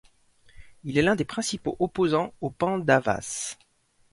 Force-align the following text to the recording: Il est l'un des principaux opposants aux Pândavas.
Il 0.83 0.97
est 0.97 1.03
l'un 1.03 1.15
des 1.15 1.25
principaux 1.25 1.75
opposants 1.77 2.33
aux 2.41 2.49
Pândavas. 2.49 3.55